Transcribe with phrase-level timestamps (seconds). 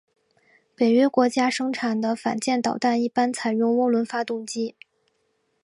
[0.75, 4.75] 北约国家生产的反舰导弹一般采用涡轮发动机。